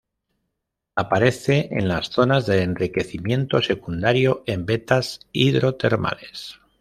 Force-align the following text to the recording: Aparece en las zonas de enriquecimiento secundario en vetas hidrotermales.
Aparece 0.95 1.67
en 1.73 1.87
las 1.87 2.07
zonas 2.07 2.47
de 2.47 2.63
enriquecimiento 2.63 3.61
secundario 3.61 4.41
en 4.47 4.65
vetas 4.65 5.19
hidrotermales. 5.31 6.55